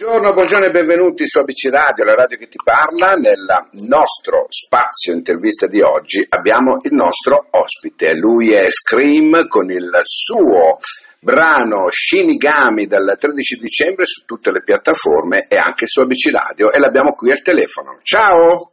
Buongiorno, 0.00 0.32
buongiorno 0.32 0.66
e 0.66 0.70
benvenuti 0.70 1.26
su 1.26 1.40
ABC 1.40 1.70
Radio, 1.70 2.04
la 2.04 2.14
radio 2.14 2.38
che 2.38 2.46
ti 2.46 2.58
parla. 2.62 3.14
Nel 3.14 3.66
nostro 3.84 4.46
spazio 4.48 5.12
intervista 5.12 5.66
di 5.66 5.80
oggi 5.82 6.24
abbiamo 6.28 6.76
il 6.82 6.92
nostro 6.92 7.48
ospite. 7.50 8.14
Lui 8.14 8.52
è 8.52 8.70
Scream 8.70 9.48
con 9.48 9.72
il 9.72 9.90
suo 10.04 10.76
brano 11.18 11.90
Shinigami 11.90 12.86
dal 12.86 13.16
13 13.18 13.58
dicembre 13.58 14.06
su 14.06 14.24
tutte 14.24 14.52
le 14.52 14.62
piattaforme 14.62 15.48
e 15.48 15.56
anche 15.56 15.88
su 15.88 16.00
ABC 16.00 16.30
Radio 16.30 16.70
e 16.70 16.78
l'abbiamo 16.78 17.16
qui 17.16 17.32
al 17.32 17.42
telefono. 17.42 17.98
Ciao! 18.00 18.70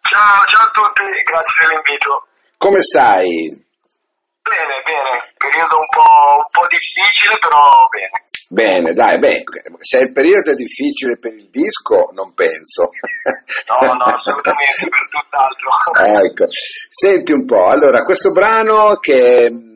Ciao, 0.00 0.40
ciao 0.46 0.68
a 0.68 0.70
tutti, 0.72 1.02
grazie 1.02 1.68
dell'invito. 1.68 2.26
Come 2.56 2.80
stai? 2.80 3.71
Bene, 4.42 4.82
bene, 4.82 5.32
periodo 5.38 5.78
un 5.78 5.86
po', 5.86 6.42
un 6.42 6.50
po' 6.50 6.66
difficile, 6.66 7.38
però 7.38 7.62
bene. 7.86 8.26
Bene, 8.50 8.92
dai, 8.92 9.18
beh, 9.18 9.44
se 9.80 9.98
il 10.00 10.12
periodo 10.12 10.50
è 10.50 10.54
difficile 10.54 11.16
per 11.16 11.32
il 11.32 11.48
disco, 11.48 12.10
non 12.12 12.34
penso. 12.34 12.90
No, 13.70 13.92
no, 13.92 14.04
assolutamente, 14.04 14.88
per 14.88 15.08
tutt'altro. 15.08 15.70
ecco, 16.26 16.46
senti 16.50 17.32
un 17.32 17.44
po', 17.46 17.68
allora, 17.68 18.02
questo 18.02 18.32
brano 18.32 18.96
che... 18.96 19.70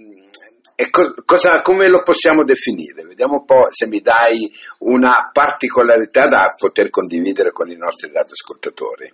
Co- 0.91 1.15
cosa, 1.25 1.63
come 1.63 1.89
lo 1.89 2.03
possiamo 2.03 2.45
definire? 2.45 3.05
Vediamo 3.05 3.37
un 3.39 3.45
po' 3.47 3.69
se 3.71 3.87
mi 3.87 4.01
dai 4.01 4.53
una 4.81 5.31
particolarità 5.33 6.27
da 6.27 6.55
poter 6.59 6.91
condividere 6.91 7.51
con 7.51 7.71
i 7.71 7.77
nostri 7.77 8.13
radioascoltatori. 8.13 9.11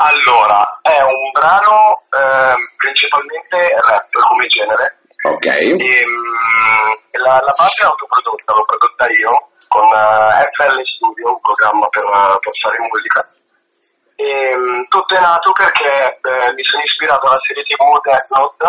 Allora, 0.00 0.78
è 0.80 0.96
un 1.04 1.28
brano 1.36 2.00
eh, 2.08 2.56
principalmente 2.76 3.68
rap 3.84 4.08
come 4.08 4.46
genere. 4.48 4.96
Ok. 5.28 5.44
E, 5.44 5.76
mm, 5.76 7.20
la, 7.20 7.36
la 7.44 7.52
base 7.52 7.84
è 7.84 7.86
autoprodotta, 7.86 8.52
l'ho 8.56 8.64
prodotta 8.64 9.04
io 9.12 9.32
con 9.68 9.84
eh, 9.84 10.44
FL 10.56 10.80
Studio, 10.88 11.36
un 11.36 11.40
programma 11.44 11.86
per, 11.88 12.04
per 12.40 12.52
fare 12.56 12.78
musica. 12.88 13.20
E, 14.16 14.56
mm, 14.56 14.88
tutto 14.88 15.14
è 15.14 15.20
nato 15.20 15.52
perché 15.52 16.16
eh, 16.16 16.52
mi 16.56 16.64
sono 16.64 16.82
ispirato 16.82 17.26
alla 17.28 17.38
serie 17.44 17.62
TV 17.64 18.00
Death 18.00 18.28
Note, 18.32 18.66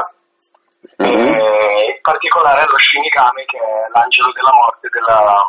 Mhm. 0.98 1.08
e 1.08 1.96
in 1.96 2.02
particolare 2.02 2.62
allo 2.62 2.78
Shinigami 2.78 3.46
che 3.46 3.58
è 3.58 3.88
l'angelo 3.94 4.32
della 4.34 4.54
morte 4.54 4.88
della, 4.90 5.44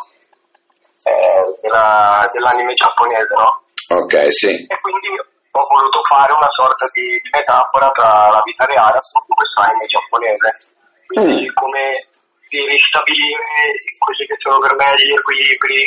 eh, 1.03 1.59
della- 1.61 2.29
dell'anime 2.31 2.73
giapponese, 2.73 3.33
no? 3.35 3.61
Ok, 4.01 4.31
sì. 4.33 4.65
E 4.65 4.79
quindi 4.79 5.09
ho 5.53 5.63
voluto 5.69 6.01
fare 6.09 6.33
una 6.33 6.49
sorta 6.49 6.89
di, 6.93 7.13
di 7.21 7.29
metafora 7.29 7.91
tra 7.93 8.33
la 8.33 8.41
vita 8.41 8.65
reale 8.65 8.97
e 8.97 9.33
questo 9.33 9.61
anime 9.61 9.85
giapponese. 9.85 10.49
Quindi 11.05 11.45
Mm. 11.45 11.53
come 11.53 11.83
di 12.49 12.59
ristabilire 12.65 13.45
quelli 13.97 14.25
che 14.25 14.37
sono 14.41 14.57
per 14.59 14.73
me 14.75 14.89
gli 14.97 15.13
equilibri 15.13 15.77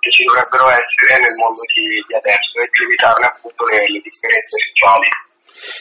che 0.00 0.10
ci 0.10 0.24
dovrebbero 0.24 0.68
essere 0.72 1.20
nel 1.20 1.36
mondo 1.36 1.60
di, 1.68 1.84
di 2.08 2.14
adesso 2.16 2.56
e 2.60 2.68
di 2.72 2.80
evitarne 2.84 3.26
appunto 3.28 3.64
le, 3.68 3.84
le 3.88 4.00
differenze 4.00 4.56
sociali. 4.72 5.08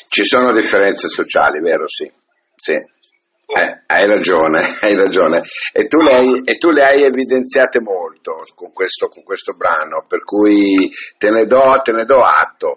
Ci 0.04 0.24
sono 0.26 0.52
differenze 0.52 1.08
sociali, 1.08 1.60
vero? 1.62 1.88
Sì. 1.88 2.12
Sì. 2.56 2.76
Eh, 2.76 3.84
hai 3.88 4.06
ragione, 4.06 4.60
hai 4.84 4.96
ragione. 4.96 5.42
E 5.72 5.88
tu, 5.88 6.02
le 6.02 6.14
hai, 6.14 6.42
e 6.44 6.58
tu 6.58 6.70
le 6.70 6.84
hai 6.84 7.04
evidenziate 7.04 7.80
molto 7.80 8.44
con 8.56 8.72
questo, 8.74 9.08
con 9.08 9.24
questo 9.24 9.54
brano, 9.54 10.06
per 10.08 10.24
cui 10.24 10.92
te 11.18 11.32
ne 11.32 11.46
do, 11.46 11.80
te 11.82 11.94
ne 11.94 12.04
do 12.04 12.22
atto. 12.22 12.76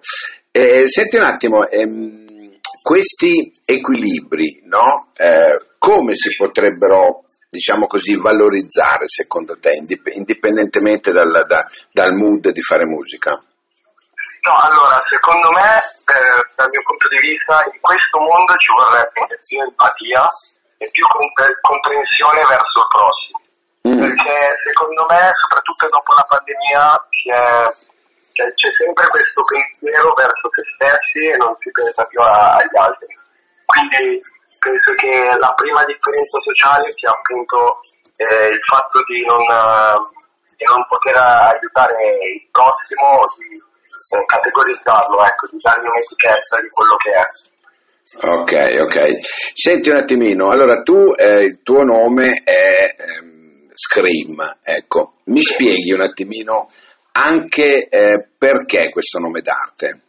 Eh, 0.52 0.86
senti 0.86 1.16
un 1.16 1.24
attimo, 1.24 1.66
ehm, 1.66 2.60
questi 2.82 3.54
equilibri, 3.64 4.60
no? 4.66 5.08
Eh, 5.16 5.76
come 5.78 6.12
si 6.14 6.36
potrebbero, 6.36 7.24
diciamo 7.48 7.86
così, 7.86 8.16
valorizzare 8.16 9.08
secondo 9.08 9.58
te, 9.58 9.72
indip- 9.72 10.12
indipendentemente 10.12 11.10
dal, 11.10 11.46
da- 11.46 11.64
dal 11.90 12.12
mood 12.12 12.50
di 12.50 12.60
fare 12.60 12.84
musica? 12.84 13.32
No, 13.32 14.54
allora, 14.60 15.00
secondo 15.08 15.48
me, 15.56 15.72
eh, 15.72 16.40
dal 16.54 16.68
mio 16.68 16.82
punto 16.84 17.08
di 17.08 17.20
vista, 17.32 17.64
in 17.72 17.80
questo 17.80 18.18
mondo 18.20 18.52
ci 18.60 18.72
vorrebbe 18.76 19.38
più 19.40 19.56
empatia 19.56 20.28
e 20.76 20.84
più 20.90 21.06
compre- 21.08 21.56
comprensione 21.62 22.44
verso 22.44 22.76
il 22.76 22.90
prossimo. 22.92 23.38
Mm. 23.88 23.98
Perché 24.04 24.36
secondo 24.68 25.06
me, 25.08 25.32
soprattutto 25.32 25.88
dopo 25.88 26.12
la 26.12 26.26
pandemia, 26.28 26.84
si 27.08 27.26
è- 27.32 27.91
c'è, 28.32 28.44
c'è 28.52 28.70
sempre 28.72 29.06
questo 29.08 29.40
pensiero 29.44 30.12
verso 30.16 30.46
se 30.52 30.62
stessi 30.74 31.20
e 31.28 31.36
non 31.36 31.54
si 31.60 31.70
pensa 31.70 32.04
più 32.06 32.20
a- 32.20 32.56
agli 32.56 32.76
altri. 32.76 33.12
Quindi 33.64 34.20
penso 34.58 34.92
che 34.94 35.12
la 35.38 35.52
prima 35.54 35.84
differenza 35.84 36.38
sociale 36.40 36.92
sia 36.96 37.10
appunto 37.10 37.80
eh, 38.16 38.48
il 38.52 38.62
fatto 38.68 39.02
di 39.04 39.20
non, 39.26 39.42
eh, 39.42 39.96
di 40.56 40.64
non 40.64 40.84
poter 40.86 41.16
aiutare 41.16 41.96
il 42.22 42.46
prossimo, 42.50 43.26
di 43.36 43.52
eh, 43.56 44.24
categorizzarlo, 44.26 45.24
ecco, 45.24 45.46
di 45.50 45.58
dargli 45.58 45.88
un'etichetta 45.88 46.60
di 46.60 46.68
quello 46.68 46.96
che 46.96 47.10
è. 47.10 47.24
Ok, 48.02 48.52
ok. 48.82 48.96
Senti 49.54 49.90
un 49.90 49.96
attimino, 49.96 50.50
allora 50.50 50.82
tu, 50.82 51.12
eh, 51.16 51.44
il 51.44 51.62
tuo 51.62 51.82
nome 51.82 52.42
è 52.44 52.94
ehm, 52.98 53.70
Scream, 53.74 54.58
ecco, 54.62 55.14
mi 55.24 55.40
spieghi 55.40 55.92
un 55.92 56.02
attimino 56.02 56.68
anche 57.12 57.88
eh, 57.88 58.28
perché 58.38 58.90
questo 58.90 59.18
nome 59.18 59.40
d'arte? 59.40 60.00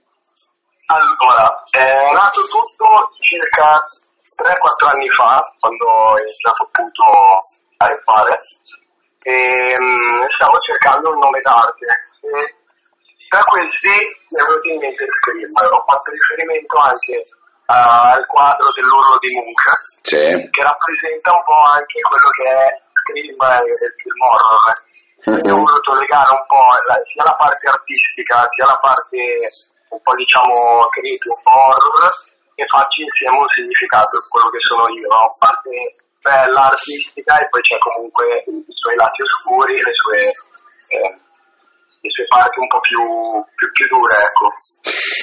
Allora, 0.88 1.64
è 1.72 2.14
nato 2.14 2.41
tutto 2.46 3.09
circa 3.19 3.81
3-4 4.24 4.88
anni 4.94 5.09
fa, 5.09 5.53
quando 5.59 5.86
ho 5.86 6.18
iniziato 6.19 6.63
appunto 6.63 7.03
a 7.78 7.88
rappare, 7.88 8.40
e 9.24 9.74
mm, 9.80 10.25
stavo 10.28 10.59
cercando 10.59 11.09
un 11.12 11.19
nome 11.19 11.40
d'arte. 11.42 11.86
E 11.86 12.56
tra 13.30 13.42
questi 13.44 13.90
mi 13.90 14.40
è 14.40 14.44
venuto 14.46 14.68
in 14.69 14.78
mente 14.80 15.03
il 15.03 15.09
Scream, 15.09 15.72
ho 15.72 15.84
fatto 15.88 16.12
riferimento 16.12 16.78
anche 16.78 17.16
ah, 17.68 18.12
al 18.13 18.25
quadro 18.28 18.68
dell'urlo 18.75 19.18
di 19.19 19.30
Munch, 19.34 19.66
Sì. 20.03 20.50
che 20.52 20.62
rappresenta 20.62 21.31
un 21.31 21.44
po' 21.44 21.63
anche 21.74 22.00
quello 22.02 22.30
che 22.30 22.47
è 22.52 22.81
Scream 22.92 23.40
del 23.40 23.94
film 23.97 24.19
horror. 24.22 24.92
Quindi 25.24 25.50
ho 25.50 25.56
voluto 25.56 25.96
legare 25.96 26.32
un 26.36 26.46
po' 26.48 26.68
la- 26.88 27.00
sia 27.08 27.24
la 27.24 27.36
parte 27.40 27.66
artistica, 27.68 28.44
sia 28.52 28.68
la 28.68 28.80
parte 28.84 29.20
un 29.90 30.02
po' 30.02 30.16
diciamo 30.16 30.88
creepy, 30.90 31.30
un 31.32 31.42
po' 31.44 31.64
horror, 31.64 32.12
e 32.56 32.66
farci 32.68 33.02
insieme 33.02 33.38
un 33.38 33.50
significato, 33.50 34.20
quello 34.30 34.50
che 34.50 34.62
sono 34.62 34.90
io, 34.90 35.08
no? 35.08 35.26
parte 35.40 35.96
bella, 36.22 36.72
artistica, 36.72 37.40
e 37.40 37.48
poi 37.50 37.62
c'è 37.62 37.78
comunque 37.78 38.44
i 38.48 38.74
suoi 38.74 38.96
lati 38.96 39.22
oscuri, 39.22 39.76
le 39.76 39.94
sue, 39.94 40.22
eh, 40.92 41.12
le 42.00 42.10
sue 42.10 42.26
parti 42.28 42.60
un 42.60 42.68
po' 42.68 42.80
più, 42.80 43.00
più, 43.56 43.72
più 43.72 43.88
dure, 43.88 44.14
ecco. 44.14 44.54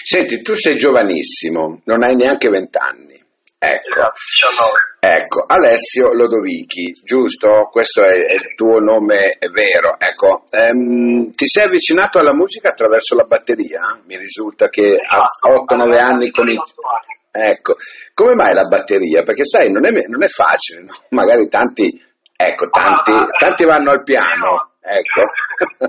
Senti, 0.05 0.43
tu 0.43 0.55
sei 0.55 0.77
giovanissimo, 0.77 1.81
non 1.85 2.03
hai 2.03 2.17
neanche 2.17 2.49
vent'anni. 2.49 3.20
Ecco, 3.63 4.13
19. 4.17 4.73
ecco, 5.01 5.45
Alessio 5.47 6.15
Lodovichi, 6.15 6.93
giusto? 7.05 7.69
Questo 7.71 8.03
è, 8.03 8.25
è 8.25 8.33
il 8.33 8.55
tuo 8.57 8.79
nome 8.79 9.37
è 9.39 9.49
vero. 9.49 9.97
Ecco, 9.99 10.45
ehm, 10.49 11.31
ti 11.33 11.47
sei 11.47 11.67
avvicinato 11.67 12.19
alla 12.19 12.33
musica 12.33 12.71
attraverso 12.71 13.15
la 13.17 13.25
batteria? 13.25 14.01
Mi 14.07 14.17
risulta 14.17 14.71
che 14.71 14.97
a 14.97 15.27
Esatto. 15.27 15.75
8-9 15.75 16.01
anni 16.01 16.31
con 16.31 16.49
il... 16.49 16.55
18 16.55 16.81
anni. 16.89 17.51
Ecco, 17.51 17.77
come 18.15 18.35
mai 18.35 18.55
la 18.55 18.65
batteria? 18.65 19.25
Perché 19.25 19.45
sai, 19.45 19.71
non 19.71 19.85
è, 19.85 19.91
non 20.09 20.23
è 20.23 20.29
facile, 20.29 20.81
no? 20.81 20.97
Magari 21.11 21.47
tanti, 21.51 22.03
ecco, 22.35 22.71
tanti, 22.71 23.13
tanti 23.39 23.65
vanno 23.67 23.91
al 23.91 24.03
piano, 24.05 24.73
ecco. 24.81 25.21
Ma 25.21 25.89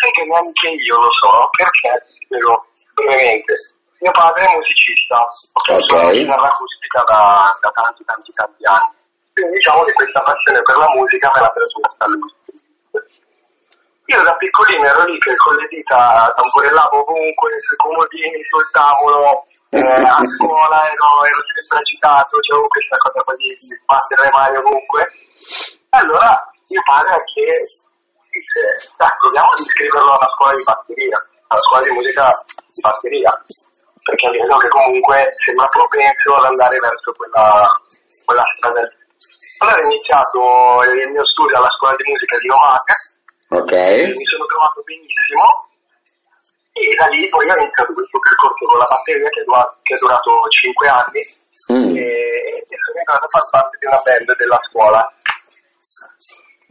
sai 0.00 0.10
che 0.10 0.24
neanche 0.26 0.68
io 0.82 0.96
lo 0.96 1.10
so, 1.12 1.48
perché, 1.56 2.06
spiego 2.24 2.66
brevemente. 2.92 3.54
Mio 4.00 4.12
padre 4.12 4.44
è 4.44 4.54
musicista, 4.56 5.16
ok, 5.20 5.68
Ok. 5.76 5.84
suona 5.84 6.10
chitarra 6.10 6.48
acustica 6.48 7.00
da, 7.04 7.22
da 7.60 7.70
tanti, 7.70 8.04
tanti, 8.04 8.32
tanti 8.32 8.64
anni. 8.64 8.96
Quindi 9.32 9.52
diciamo 9.60 9.84
che 9.84 9.92
questa 9.92 10.20
passione 10.24 10.62
per 10.62 10.76
la 10.76 10.90
musica 10.96 11.30
me 11.34 11.40
l'ha 11.40 11.52
preso 11.52 11.80
da 12.00 12.06
lui. 12.08 12.32
Io 14.10 14.22
da 14.24 14.34
piccolino 14.34 14.86
ero 14.88 15.04
lì 15.04 15.18
che 15.20 15.36
con 15.36 15.54
le 15.54 15.68
dita 15.68 16.32
tamburellavo 16.34 16.98
ovunque, 16.98 17.60
sui 17.60 17.76
comodini, 17.76 18.42
sul 18.48 18.66
tavolo, 18.72 19.44
eh, 19.70 19.78
a 19.78 20.18
scuola 20.34 20.82
ero, 20.82 21.08
ero 21.22 21.40
sempre 21.46 21.78
agitato, 21.78 22.40
c'avevo 22.42 22.66
questa 22.66 22.96
cosa 22.96 23.20
qua 23.22 23.34
di, 23.36 23.54
battere 23.86 24.22
le 24.24 24.32
mani 24.34 24.56
ovunque. 24.58 25.00
Allora 25.94 26.34
mio 26.66 26.82
padre 26.82 27.22
che 27.36 27.46
dice, 28.32 28.60
dai, 28.96 29.14
proviamo 29.20 29.50
ad 29.52 29.60
iscriverlo 29.60 30.10
alla 30.10 30.30
scuola 30.34 30.54
di 30.56 30.64
batteria, 30.64 31.18
alla 31.46 31.60
scuola 31.60 31.82
di 31.84 31.92
musica 31.94 32.24
di 32.66 32.80
batteria, 32.80 33.30
perché 34.02 34.28
vedo 34.30 34.56
che 34.56 34.68
comunque 34.68 35.34
sembra 35.38 35.66
propenso 35.68 36.34
ad 36.34 36.44
andare 36.44 36.78
verso 36.78 37.12
quella, 37.12 37.68
quella 38.24 38.44
strada 38.56 38.80
lì. 38.82 38.98
Allora 39.60 39.76
ho 39.76 39.84
iniziato 39.84 40.40
il 40.88 41.08
mio 41.12 41.26
studio 41.26 41.56
alla 41.56 41.68
scuola 41.70 41.96
di 41.96 42.10
musica 42.10 42.38
di 42.38 42.48
Omaha, 42.48 42.82
Ok? 43.50 43.72
mi 44.16 44.24
sono 44.24 44.46
trovato 44.46 44.80
benissimo 44.86 45.68
e 46.72 46.94
da 46.94 47.06
lì 47.06 47.28
poi 47.28 47.50
ho 47.50 47.56
iniziato 47.56 47.92
questo 47.92 48.18
percorso 48.18 48.64
con 48.64 48.78
la 48.78 48.88
batteria 48.88 49.28
che, 49.28 49.40
è 49.42 49.44
che 49.82 49.94
è 49.94 49.98
durato 49.98 50.48
5 50.48 50.88
anni 50.88 51.22
Mm. 51.72 51.94
e, 51.94 52.64
e 52.64 52.76
sono 52.78 52.98
entrato 52.98 53.24
a 53.24 53.28
far 53.28 53.50
parte 53.50 53.76
di 53.78 53.86
una 53.86 54.00
band 54.02 54.36
della 54.36 54.58
scuola. 54.70 55.12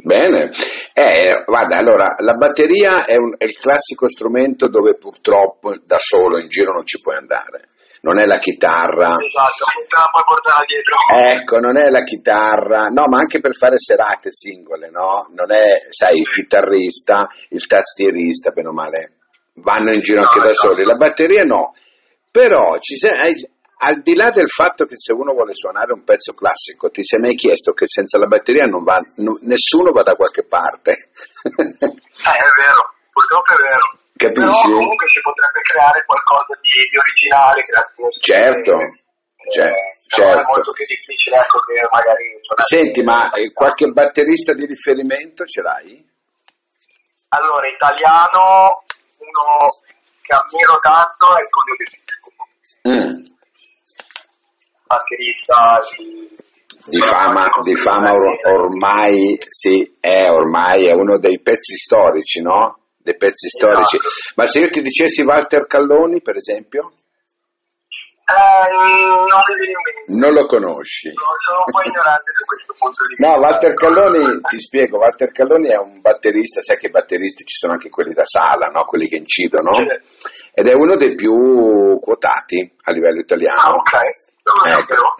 Bene, 0.01 0.51
eh, 0.93 1.43
guarda, 1.45 1.77
allora 1.77 2.15
la 2.19 2.35
batteria 2.35 3.05
è, 3.05 3.15
un, 3.17 3.35
è 3.37 3.43
il 3.43 3.57
classico 3.57 4.07
strumento 4.07 4.69
dove 4.69 4.97
purtroppo 4.97 5.77
da 5.83 5.97
solo 5.97 6.39
in 6.39 6.47
giro 6.47 6.71
non 6.71 6.85
ci 6.85 7.01
puoi 7.01 7.17
andare 7.17 7.65
non 8.01 8.19
è 8.19 8.25
la 8.25 8.37
chitarra. 8.37 9.17
Esatto, 9.19 9.65
puoi 10.13 10.65
dietro. 10.67 10.95
Ecco, 11.13 11.59
non 11.59 11.77
è 11.77 11.89
la 11.89 12.03
chitarra, 12.03 12.87
no, 12.87 13.07
ma 13.07 13.19
anche 13.19 13.39
per 13.39 13.55
fare 13.55 13.77
serate 13.77 14.31
singole, 14.31 14.89
no? 14.89 15.27
Non 15.33 15.51
è, 15.51 15.87
sai, 15.89 16.19
il 16.19 16.29
chitarrista, 16.29 17.27
il 17.49 17.65
tastierista, 17.65 18.51
bene 18.51 18.69
o 18.69 18.73
male, 18.73 19.17
vanno 19.55 19.91
in 19.91 20.01
giro 20.01 20.21
no, 20.21 20.27
anche 20.27 20.39
da 20.39 20.51
esatto. 20.51 20.73
soli. 20.73 20.85
La 20.85 20.95
batteria 20.95 21.43
no, 21.43 21.73
però 22.31 22.77
ci 22.79 22.95
sei, 22.95 23.35
al 23.81 24.01
di 24.01 24.15
là 24.15 24.29
del 24.31 24.49
fatto 24.49 24.85
che 24.85 24.97
se 24.97 25.13
uno 25.13 25.33
vuole 25.33 25.53
suonare 25.53 25.93
un 25.93 26.03
pezzo 26.03 26.33
classico, 26.33 26.89
ti 26.89 27.03
sei 27.03 27.19
mai 27.19 27.35
chiesto 27.35 27.71
che 27.71 27.87
senza 27.87 28.17
la 28.17 28.27
batteria 28.27 28.65
non 28.65 28.83
va, 28.83 28.99
no, 29.17 29.39
nessuno 29.43 29.91
va 29.91 30.03
da 30.03 30.15
qualche 30.15 30.45
parte? 30.45 30.91
eh, 30.91 31.87
è 31.87 32.49
vero, 32.59 32.81
purtroppo 33.11 33.53
è 33.53 33.61
vero. 33.63 33.87
Capisci? 34.19 34.67
Però 34.67 34.79
comunque 34.79 35.07
si 35.07 35.21
potrebbe 35.23 35.61
creare 35.63 36.03
qualcosa 36.03 36.59
di, 36.59 36.75
di 36.91 36.97
originale, 36.99 37.63
Certo, 38.19 38.73
eh, 38.83 38.91
certo. 39.47 39.79
certo. 40.11 40.39
È 40.39 40.43
molto 40.43 40.71
più 40.73 40.85
difficile 40.85 41.37
ecco, 41.37 41.59
che 41.63 41.87
magari... 41.89 42.25
Senti, 42.59 43.01
ma 43.01 43.31
eh, 43.31 43.53
qualche 43.53 43.87
batterista 43.87 44.53
di 44.53 44.65
riferimento 44.65 45.45
ce 45.45 45.61
l'hai? 45.61 46.05
Allora, 47.29 47.63
italiano, 47.69 48.83
uno 49.23 49.71
che 50.19 50.35
ammiro 50.35 50.75
tanto 50.83 51.37
è 51.37 51.41
il 51.41 51.47
Conio 51.47 51.75
di 51.77 52.07
Mm. 52.79 53.38
Batterista 54.89 55.77
di 55.95 56.27
di 56.85 57.01
fama, 57.01 57.47
di 57.61 57.75
fama 57.75 58.09
or, 58.09 58.39
ormai, 58.45 59.37
sì, 59.47 59.91
è 59.99 60.27
ormai 60.29 60.85
è 60.85 60.93
uno 60.93 61.19
dei 61.19 61.39
pezzi 61.39 61.75
storici, 61.75 62.41
no? 62.41 62.79
dei 62.97 63.15
pezzi 63.15 63.49
storici. 63.49 63.97
Esatto. 63.97 64.33
Ma 64.35 64.45
se 64.47 64.59
io 64.61 64.69
ti 64.69 64.81
dicessi 64.81 65.21
Walter 65.21 65.67
Calloni, 65.67 66.21
per 66.21 66.37
esempio? 66.37 66.93
Eh, 68.29 68.75
non, 68.75 70.19
non 70.19 70.33
lo 70.33 70.45
conosci? 70.45 71.07
No, 71.09 71.33
sono 71.43 71.63
un 71.65 71.71
po' 71.71 71.81
ignorante 71.81 72.31
su 72.35 72.45
questo 72.45 72.75
punto 72.77 73.01
di 73.01 73.15
vista. 73.15 73.27
No, 73.27 73.39
Walter 73.39 73.73
Calloni, 73.73 74.39
ti 74.41 74.59
spiego, 74.59 74.97
Walter 74.97 75.31
Calloni 75.31 75.69
è 75.69 75.77
un 75.77 75.99
batterista, 76.01 76.61
sai 76.61 76.77
che 76.77 76.87
i 76.87 76.91
batteristi 76.91 77.43
ci 77.43 77.57
sono 77.57 77.73
anche 77.73 77.89
quelli 77.89 78.13
da 78.13 78.25
sala, 78.25 78.67
no? 78.67 78.85
quelli 78.85 79.07
che 79.07 79.15
incidono, 79.15 79.71
ed 80.53 80.67
è 80.67 80.73
uno 80.73 80.95
dei 80.95 81.15
più 81.15 81.99
quotati 81.99 82.71
a 82.83 82.91
livello 82.91 83.19
italiano. 83.19 83.61
Ah, 83.61 83.73
ok. 83.73 84.38
Ecco. 84.65 85.15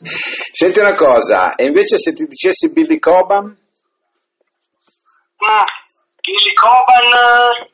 Senti 0.52 0.78
una 0.78 0.94
cosa, 0.94 1.54
e 1.54 1.64
invece 1.66 1.98
se 1.98 2.12
ti 2.12 2.26
dicessi 2.26 2.70
Billy 2.70 2.98
Cobham? 2.98 3.46
Mm. 5.44 5.82
Billy 6.20 6.54
Coban... 6.54 7.68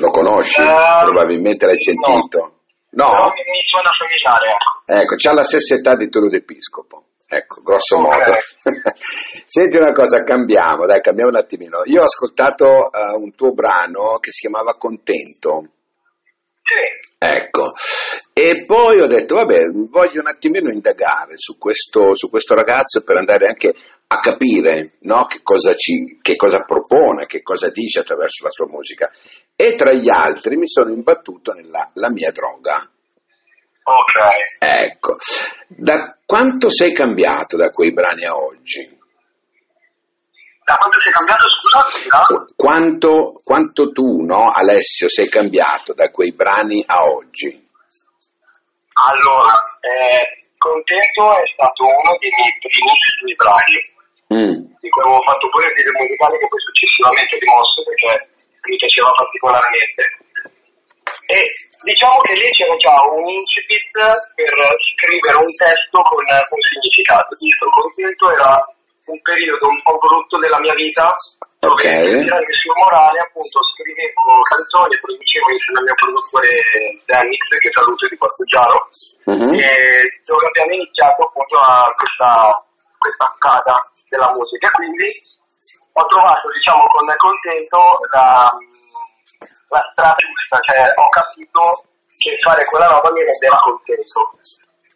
Lo 0.00 0.10
conosci? 0.10 0.60
Uh, 0.60 1.04
Probabilmente 1.04 1.66
l'hai 1.66 1.78
sentito. 1.78 2.60
No? 2.90 3.12
no? 3.12 3.32
Mi, 3.32 3.42
mi 3.46 3.60
suona 3.66 3.90
familiare. 3.96 4.56
Ecco, 4.86 5.14
c'ha 5.16 5.32
la 5.32 5.44
stessa 5.44 5.74
età 5.74 5.94
di 5.94 6.08
Toro 6.08 6.28
d'Episcopo. 6.28 7.04
Ecco, 7.28 7.62
grosso 7.62 7.98
okay. 7.98 8.18
modo. 8.18 8.38
Senti 9.46 9.76
una 9.76 9.92
cosa, 9.92 10.24
cambiamo, 10.24 10.86
dai, 10.86 11.00
cambiamo 11.00 11.30
un 11.30 11.36
attimino. 11.36 11.82
Io 11.84 12.02
ho 12.02 12.04
ascoltato 12.04 12.90
uh, 12.92 13.20
un 13.20 13.34
tuo 13.36 13.52
brano 13.52 14.18
che 14.18 14.32
si 14.32 14.40
chiamava 14.40 14.76
Contento. 14.76 15.68
Sì. 16.62 16.99
Poi 18.70 19.00
ho 19.00 19.08
detto, 19.08 19.34
vabbè, 19.34 19.64
voglio 19.88 20.20
un 20.20 20.28
attimino 20.28 20.70
indagare 20.70 21.32
su 21.34 21.58
questo, 21.58 22.14
su 22.14 22.30
questo 22.30 22.54
ragazzo 22.54 23.02
per 23.02 23.16
andare 23.16 23.48
anche 23.48 23.74
a 24.06 24.20
capire 24.20 24.92
no, 25.00 25.26
che, 25.26 25.40
cosa 25.42 25.74
ci, 25.74 26.20
che 26.22 26.36
cosa 26.36 26.60
propone, 26.60 27.26
che 27.26 27.42
cosa 27.42 27.68
dice 27.70 27.98
attraverso 27.98 28.44
la 28.44 28.50
sua 28.50 28.68
musica. 28.68 29.10
E 29.56 29.74
tra 29.74 29.90
gli 29.92 30.08
altri 30.08 30.54
mi 30.54 30.68
sono 30.68 30.92
imbattuto 30.92 31.52
nella 31.52 32.10
mia 32.12 32.30
droga. 32.30 32.88
Ok. 33.82 34.60
Ecco, 34.60 35.16
da 35.66 36.16
quanto 36.24 36.70
sei 36.70 36.92
cambiato 36.92 37.56
da 37.56 37.70
quei 37.70 37.92
brani 37.92 38.24
a 38.24 38.36
oggi? 38.36 38.98
Da 40.62 40.76
quanto 40.76 41.00
sei 41.00 41.10
cambiato, 41.10 41.44
scusate? 41.48 42.52
Quanto, 42.54 43.40
quanto 43.42 43.90
tu, 43.90 44.20
no, 44.20 44.52
Alessio, 44.52 45.08
sei 45.08 45.28
cambiato 45.28 45.92
da 45.92 46.08
quei 46.10 46.32
brani 46.32 46.84
a 46.86 47.02
oggi? 47.10 47.66
Allora, 49.00 49.56
eh, 49.80 50.40
Contento 50.60 51.24
è 51.40 51.46
stato 51.56 51.88
uno 51.88 52.12
dei 52.20 52.28
miei 52.36 52.52
primissimi 52.60 53.32
brani, 53.32 53.78
mm. 54.28 54.76
di 54.76 54.88
cui 54.92 55.02
avevo 55.08 55.24
fatto 55.24 55.48
pure 55.48 55.72
il 55.72 55.76
video 55.80 55.96
musicale 55.96 56.36
che 56.36 56.48
poi 56.52 56.60
successivamente 56.60 57.40
rimosso 57.40 57.80
perché 57.80 58.12
mi 58.68 58.76
piaceva 58.76 59.08
particolarmente. 59.16 60.02
E 61.32 61.38
diciamo 61.80 62.18
che 62.28 62.34
lì 62.36 62.48
c'era 62.52 62.76
già 62.76 62.92
un 62.92 63.24
incipit 63.24 63.96
per 64.36 64.52
scrivere 64.92 65.36
un 65.40 65.52
testo 65.56 65.98
con 66.04 66.20
un 66.20 66.60
significato. 66.60 67.32
Visto 67.40 67.64
Contento 67.72 68.24
era 68.28 68.52
un 69.06 69.20
periodo 69.22 69.68
un 69.68 69.80
po' 69.82 69.96
brutto 69.96 70.38
della 70.38 70.60
mia 70.60 70.74
vita 70.74 71.14
dove 71.60 71.74
okay. 71.74 72.28
anche 72.28 72.54
sul 72.56 72.72
morale 72.76 73.20
appunto 73.20 73.60
scrivevo 73.60 74.40
canzoni 74.48 74.94
e 74.96 75.00
producevo 75.00 75.48
insieme 75.52 75.78
al 75.80 75.84
mio 75.84 75.96
produttore 76.00 76.48
Dennis 77.04 77.44
che 77.60 77.70
saluto 77.72 78.08
di 78.08 78.16
Passugiaro 78.16 78.78
uh-huh. 79.24 79.52
e 79.56 79.68
dove 80.24 80.46
abbiamo 80.48 80.72
iniziato 80.72 81.20
appunto 81.28 81.56
a 81.60 81.84
questa, 81.96 82.64
questa 82.96 83.28
casa 83.36 83.76
della 84.08 84.32
musica 84.32 84.68
quindi 84.72 85.08
ho 85.92 86.04
trovato 86.06 86.48
diciamo 86.48 86.84
con 86.88 87.04
contento 87.16 87.78
la, 88.12 88.48
la 89.68 89.82
strada 89.92 90.16
giusta 90.16 90.60
cioè 90.64 90.80
ho 90.96 91.08
capito 91.08 91.62
che 92.08 92.36
fare 92.40 92.64
quella 92.64 92.88
roba 92.88 93.12
mi 93.12 93.20
rendeva 93.20 93.56
contento 93.60 94.32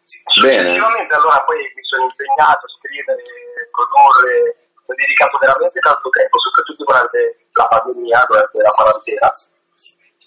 successivamente 0.05 1.13
allora 1.13 1.41
poi 1.43 1.57
mi 1.73 1.83
sono 1.83 2.05
impegnato 2.05 2.65
a 2.65 2.73
scrivere 2.77 3.21
produrre 3.73 4.65
ho 4.85 4.93
dedicato 4.93 5.37
veramente 5.41 5.79
tanto 5.79 6.09
tempo, 6.09 6.37
soprattutto 6.37 6.83
durante 6.85 7.49
la 7.51 7.65
pandemia, 7.65 8.25
durante 8.29 8.61
la 8.61 8.69
quarantena, 8.69 9.33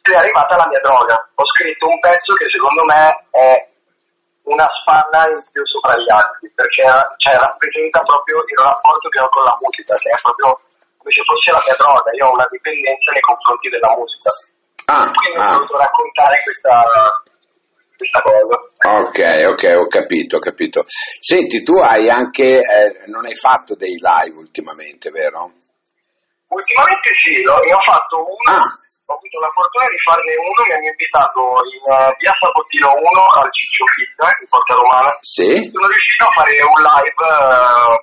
è 0.03 0.17
arrivata 0.17 0.57
la 0.57 0.67
mia 0.67 0.81
droga. 0.81 1.15
Ho 1.35 1.47
scritto 1.47 1.87
un 1.87 2.01
pezzo 2.01 2.35
che 2.35 2.49
secondo 2.49 2.83
me 2.85 3.29
è 3.31 3.69
una 4.49 4.67
spanna 4.81 5.29
in 5.29 5.39
più 5.53 5.63
sopra 5.67 5.95
gli 5.95 6.11
altri, 6.11 6.51
perché 6.55 6.83
cioè, 7.19 7.37
rappresenta 7.37 8.01
proprio 8.01 8.41
il 8.41 8.59
rapporto 8.59 9.09
che 9.09 9.21
ho 9.21 9.29
con 9.29 9.45
la 9.45 9.57
musica, 9.61 9.95
che 9.95 10.11
è 10.11 10.19
proprio 10.19 10.59
come 10.97 11.13
se 11.13 11.23
fosse 11.23 11.53
la 11.53 11.63
mia 11.63 11.77
droga. 11.77 12.11
Io 12.17 12.27
ho 12.27 12.33
una 12.33 12.49
dipendenza 12.51 13.13
nei 13.13 13.23
confronti 13.23 13.69
della 13.69 13.93
musica. 13.95 14.31
Ah, 14.89 15.07
Quindi 15.13 15.39
ah. 15.39 15.47
ho 15.47 15.53
voluto 15.55 15.77
raccontare 15.77 16.35
questa, 16.43 16.83
questa 17.99 18.23
cosa. 18.23 18.55
Ok, 19.03 19.19
ok, 19.51 19.65
ho 19.75 19.89
capito, 19.89 20.37
ho 20.37 20.41
capito. 20.41 20.85
Senti, 20.87 21.65
tu 21.67 21.75
hai 21.83 22.09
anche, 22.09 22.63
eh, 22.63 23.03
non 23.11 23.27
hai 23.27 23.35
fatto 23.35 23.75
dei 23.75 23.99
live 23.99 24.39
ultimamente, 24.39 25.11
vero? 25.11 25.51
Ultimamente 26.47 27.11
sì, 27.19 27.43
lo, 27.43 27.59
ne 27.59 27.75
ho 27.75 27.83
fatto 27.83 28.23
uno, 28.23 28.55
ah. 28.55 28.63
ho 28.63 29.13
avuto 29.19 29.37
la 29.43 29.51
fortuna 29.53 29.87
di 29.91 29.99
farne 29.99 30.33
uno, 30.39 30.61
mi 30.63 30.75
hanno 30.79 30.91
invitato 30.95 31.41
in 31.67 31.83
uh, 31.83 32.15
via 32.17 32.33
Sabottino 32.39 32.89
1 32.95 33.43
al 33.43 33.51
Ciccio 33.51 33.85
Fit 33.93 34.17
in 34.17 34.49
Porta 34.49 34.75
Romana. 34.79 35.13
Sì. 35.21 35.69
Sono 35.75 35.91
riuscito 35.91 36.25
a 36.25 36.33
fare 36.39 36.55
un 36.63 36.79
live 36.79 37.19
uh, 37.19 37.99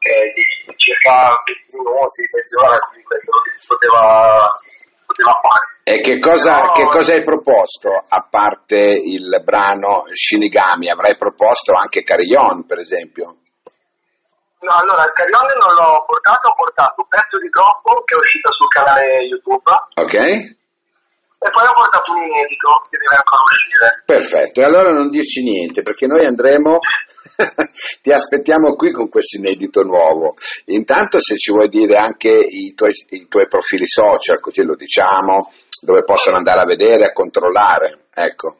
che 0.00 0.32
di 0.32 0.42
circa 0.80 1.36
20 1.44 1.76
minuti, 1.76 2.24
mezz'ora, 2.32 2.80
quindi 2.88 3.04
questo 3.04 3.30
poteva, 3.68 4.02
poteva 5.08 5.40
fare. 5.40 5.64
E 5.88 6.00
che 6.02 6.18
cosa, 6.18 6.68
no. 6.68 6.72
che 6.72 6.84
cosa, 6.84 7.14
hai 7.14 7.24
proposto 7.24 7.88
a 7.96 8.28
parte 8.28 8.76
il 8.76 9.40
brano 9.42 10.04
Shinigami? 10.12 10.90
Avrai 10.90 11.16
proposto 11.16 11.72
anche 11.72 12.04
Carillon, 12.04 12.66
per 12.66 12.78
esempio? 12.78 13.40
No, 14.60 14.72
allora 14.74 15.04
il 15.04 15.12
Carillon 15.14 15.48
non 15.56 15.72
l'ho 15.72 16.04
portato, 16.04 16.48
ho 16.48 16.54
portato 16.54 17.00
un 17.00 17.08
pezzo 17.08 17.38
di 17.38 17.48
troppo 17.48 18.02
che 18.04 18.14
è 18.14 18.18
uscito 18.18 18.52
sul 18.52 18.68
canale 18.68 19.24
YouTube. 19.24 19.70
Ok. 19.96 20.56
E 21.38 21.50
poi 21.50 21.64
ho 21.66 21.72
portato 21.72 22.12
un 22.12 22.22
inedito 22.22 22.68
che 22.90 22.98
deve 22.98 23.14
ancora 23.14 23.42
uscire. 23.46 24.02
Perfetto, 24.04 24.60
e 24.60 24.64
allora 24.64 24.90
non 24.90 25.08
dirci 25.08 25.42
niente 25.44 25.82
perché 25.82 26.06
noi 26.06 26.26
andremo, 26.26 26.78
ti 28.02 28.10
aspettiamo 28.10 28.74
qui 28.74 28.90
con 28.90 29.08
questo 29.08 29.38
inedito 29.38 29.82
nuovo. 29.82 30.34
Intanto 30.66 31.20
se 31.20 31.36
ci 31.36 31.52
vuoi 31.52 31.68
dire 31.68 31.96
anche 31.96 32.30
i 32.30 32.74
tuoi, 32.74 32.90
i 33.10 33.28
tuoi 33.28 33.46
profili 33.46 33.86
social, 33.86 34.40
così 34.40 34.62
lo 34.64 34.74
diciamo, 34.74 35.52
dove 35.80 36.02
possono 36.02 36.36
andare 36.36 36.60
a 36.60 36.66
vedere, 36.66 37.06
a 37.06 37.12
controllare. 37.12 38.10
Ecco. 38.12 38.58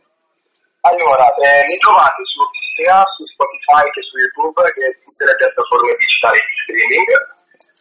Allora, 0.83 1.35
eh, 1.35 1.67
mi 1.67 1.77
trovate 1.79 2.23
su, 2.23 2.47
sia 2.79 3.03
su 3.11 3.27
Spotify 3.27 3.91
che 3.91 4.03
su 4.07 4.15
YouTube, 4.23 4.63
che 4.71 5.03
tutte 5.03 5.25
le 5.27 5.35
piattaforme 5.35 5.99
digitali 5.99 6.39
di 6.39 6.55
streaming. 6.63 7.37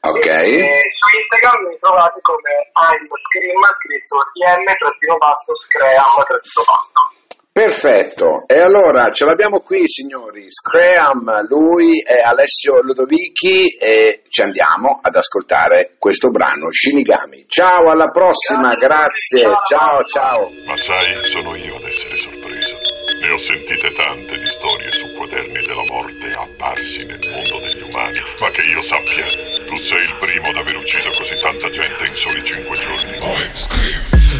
Ok. 0.08 0.26
E, 0.26 0.56
e 0.56 0.80
su 0.96 1.08
Instagram 1.18 1.68
mi 1.68 1.78
trovate 1.80 2.20
come 2.22 2.72
I'm 2.72 3.08
Scream, 3.08 3.62
scritto 3.82 4.16
IM-basso, 4.40 5.52
Scream-basso. 5.56 7.16
Perfetto, 7.58 8.44
e 8.46 8.60
allora 8.60 9.12
ce 9.12 9.26
l'abbiamo 9.26 9.62
qui 9.62 9.88
signori, 9.88 10.46
Scream, 10.48 11.48
lui 11.48 12.04
è 12.06 12.20
Alessio 12.20 12.84
Ludovichi 12.84 13.76
e 13.76 14.22
ci 14.30 14.44
andiamo 14.44 15.00
ad 15.02 15.16
ascoltare 15.16 15.96
questo 15.98 16.30
brano 16.30 16.70
Shinigami. 16.70 17.46
Ciao, 17.48 17.90
alla 17.90 18.12
prossima, 18.12 18.76
grazie, 18.76 19.42
ciao 19.68 20.04
ciao. 20.04 20.52
Ma 20.68 20.76
sai, 20.78 21.16
sono 21.26 21.56
io 21.56 21.78
ad 21.78 21.84
essere 21.86 22.16
sorpreso. 22.16 22.76
Ne 23.22 23.32
ho 23.32 23.38
sentite 23.40 23.92
tante 23.92 24.38
di 24.38 24.46
storie 24.46 24.92
su 24.92 25.16
quaderni 25.16 25.60
della 25.66 25.86
morte 25.90 26.32
apparsi 26.38 27.08
nel 27.08 27.20
mondo 27.32 27.57
umani, 27.98 28.20
ma 28.40 28.52
che 28.52 28.68
io 28.68 28.82
sappia, 28.82 29.26
tu 29.26 29.76
sei 29.76 29.98
il 29.98 30.16
primo 30.20 30.50
ad 30.50 30.58
aver 30.58 30.78
ucciso 30.78 31.10
così 31.18 31.34
tanta 31.42 31.70
gente 31.70 32.04
in 32.08 32.16
soli 32.16 32.44
cinque 32.44 32.76
giorni. 32.76 33.18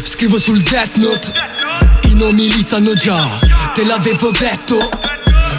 Scrivo 0.04 0.38
sul 0.38 0.60
Death 0.62 0.96
Note 0.96 1.32
nomi 2.14 2.52
li 2.52 2.62
sanno 2.62 2.94
già, 2.94 3.38
te 3.72 3.84
l'avevo 3.84 4.30
detto, 4.30 4.88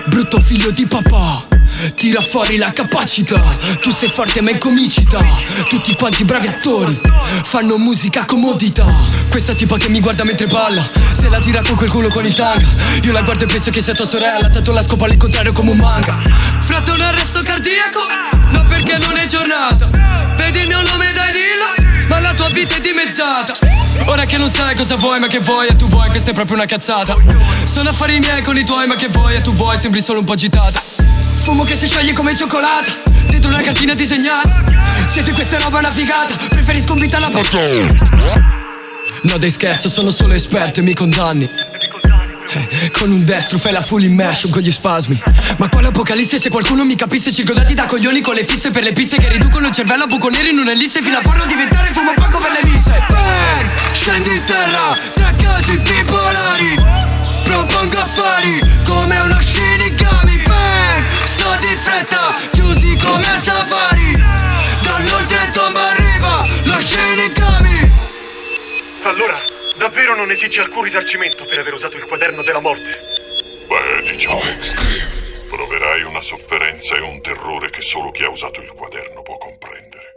brutto 0.08 0.40
figlio 0.40 0.72
di 0.72 0.88
papà. 0.88 1.49
Tira 1.96 2.20
fuori 2.20 2.58
la 2.58 2.74
capacità, 2.74 3.42
tu 3.80 3.90
sei 3.90 4.10
forte 4.10 4.42
ma 4.42 4.52
incomicita 4.52 5.24
Tutti 5.70 5.96
quanti 5.96 6.26
bravi 6.26 6.48
attori, 6.48 7.00
fanno 7.44 7.78
musica 7.78 8.26
comodità. 8.26 8.86
Questa 9.30 9.54
tipa 9.54 9.78
che 9.78 9.88
mi 9.88 10.02
guarda 10.02 10.26
mentre 10.26 10.48
balla, 10.48 10.86
se 11.14 11.30
la 11.30 11.40
tira 11.40 11.62
con 11.62 11.78
quel 11.78 11.90
culo 11.90 12.10
con 12.10 12.26
i 12.26 12.34
tanga. 12.34 12.68
Io 13.02 13.14
la 13.14 13.22
guardo 13.22 13.46
e 13.46 13.48
penso 13.48 13.70
che 13.70 13.82
sia 13.82 13.94
tua 13.94 14.06
sorella, 14.06 14.50
tanto 14.50 14.74
la 14.74 14.84
scopa 14.84 15.06
all'incontrario 15.06 15.54
come 15.54 15.72
un 15.72 15.78
manga. 15.78 16.22
Frate 16.60 16.92
un 16.92 17.00
arresto 17.00 17.42
cardiaco? 17.44 18.06
No 18.50 18.66
perché 18.66 18.98
non 18.98 19.16
è 19.16 19.26
giornata. 19.26 19.90
Vedi 20.36 20.60
il 20.60 20.68
mio 20.68 20.82
nome 20.82 21.12
dai 21.14 21.32
dillo, 21.32 22.08
ma 22.10 22.20
la 22.20 22.34
tua 22.34 22.50
vita 22.50 22.76
è 22.76 22.82
dimezzata. 22.82 23.56
Ora 24.08 24.26
che 24.26 24.38
non 24.38 24.50
sai 24.50 24.76
cosa 24.76 24.98
vuoi 24.98 25.20
ma 25.20 25.28
che 25.28 25.40
vuoi 25.40 25.68
e 25.68 25.78
tu 25.78 25.88
vuoi 25.88 26.10
questa 26.10 26.32
è 26.32 26.34
proprio 26.34 26.58
una 26.58 26.66
cazzata. 26.66 27.16
Sono 27.64 27.90
affari 27.90 28.20
miei 28.20 28.42
con 28.44 28.58
i 28.58 28.66
tuoi 28.66 28.86
ma 28.86 28.96
che 28.96 29.08
vuoi 29.08 29.36
e 29.36 29.42
tu 29.42 29.54
vuoi 29.54 29.78
sembri 29.78 30.02
solo 30.02 30.20
un 30.20 30.26
po' 30.26 30.34
agitata 30.34 31.00
Fumo 31.50 31.64
che 31.64 31.76
si 31.76 31.88
scioglie 31.88 32.14
come 32.14 32.36
cioccolata 32.36 32.92
Dentro 33.26 33.50
una 33.50 33.62
cartina 33.62 33.96
disegnata. 33.96 34.64
Siete 35.08 35.32
questa 35.32 35.58
roba 35.58 35.80
una 35.80 35.90
figata. 35.90 36.36
Preferisco 36.48 36.94
un 36.94 37.00
beat 37.00 37.16
alla 37.16 37.32
No 39.24 39.38
dei 39.40 39.50
scherzo 39.50 39.90
sono 39.90 40.12
solo 40.12 40.36
esperto 40.36 40.82
e 40.82 40.84
mi 40.84 40.94
condanni. 40.94 41.50
Eh, 42.52 42.92
con 42.92 43.12
un 43.12 43.24
destro 43.24 43.58
fai 43.58 43.72
la 43.72 43.82
full 43.82 44.04
immersion 44.04 44.52
con 44.52 44.62
gli 44.62 44.70
spasmi. 44.70 45.20
Ma 45.58 45.68
quale 45.70 45.88
apocalisse 45.88 46.38
se 46.38 46.50
qualcuno 46.50 46.86
mi 46.86 46.96
capisse 46.96 47.32
Circondati 47.32 47.74
da 47.74 47.88
coglioni 47.88 48.22
con 48.22 48.36
le 48.36 48.46
fisse 48.46 48.70
per 48.70 48.84
le 48.84 48.94
piste 48.94 49.18
Che 49.18 49.30
riducono 49.30 49.66
il 49.66 49.74
cervello 49.74 50.04
a 50.04 50.08
buco 50.08 50.30
nero 50.30 50.48
in 50.48 50.60
un'ellisse 50.60 51.02
Fino 51.02 51.18
a 51.18 51.22
farlo 51.22 51.46
diventare 51.46 51.92
fumo 51.92 52.14
poco 52.14 52.38
per 52.38 52.52
le 52.52 52.70
misse 52.70 53.04
Bang! 53.10 53.94
Scendi 53.94 54.36
in 54.36 54.44
terra 54.44 54.96
tra 55.16 55.34
casi 55.36 55.80
bipolari. 55.80 56.76
Propongo 57.44 57.98
affari 57.98 58.60
come 58.86 58.99
Davvero 70.10 70.26
non 70.26 70.36
esige 70.36 70.62
alcun 70.62 70.82
risarcimento 70.82 71.46
per 71.46 71.60
aver 71.60 71.76
usato 71.76 71.96
il 71.96 72.04
quaderno 72.06 72.42
della 72.42 72.60
morte? 72.60 72.98
Beh, 73.68 74.10
diciamo. 74.10 74.42
Proverai 75.48 76.02
una 76.02 76.20
sofferenza 76.20 76.96
e 76.96 77.02
un 77.02 77.22
terrore 77.22 77.70
che 77.70 77.82
solo 77.82 78.10
chi 78.10 78.24
ha 78.24 78.30
usato 78.30 78.60
il 78.60 78.72
quaderno 78.72 79.22
può 79.22 79.38
comprendere. 79.38 80.09